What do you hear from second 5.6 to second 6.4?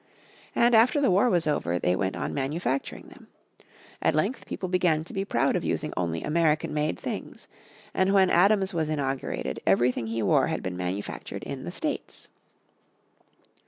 using only